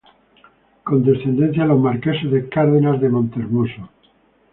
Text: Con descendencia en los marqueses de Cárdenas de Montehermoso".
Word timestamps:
Con 0.83 1.03
descendencia 1.03 1.61
en 1.61 1.67
los 1.69 1.79
marqueses 1.79 2.31
de 2.31 2.49
Cárdenas 2.49 2.99
de 3.01 3.07
Montehermoso". 3.09 3.87